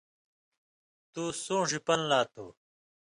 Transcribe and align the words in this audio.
تُوۡ 1.13 1.31
سُون٘ݜیۡ 1.43 1.81
پن٘دہۡ 1.87 2.07
لا 2.09 2.19
تھُو۔ 2.31 2.45